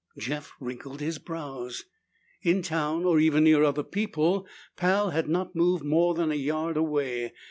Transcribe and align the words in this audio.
Jeff 0.17 0.51
wrinkled 0.59 0.99
his 0.99 1.19
brows. 1.19 1.83
In 2.41 2.63
town, 2.63 3.05
or 3.05 3.19
even 3.19 3.43
near 3.43 3.63
other 3.63 3.83
people, 3.83 4.47
Pal 4.75 5.11
had 5.11 5.29
not 5.29 5.55
moved 5.55 5.83
more 5.85 6.15
than 6.15 6.31
a 6.31 6.35
yard 6.35 6.75
away. 6.75 7.33